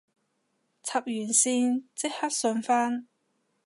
[0.81, 3.05] 插完線即刻順返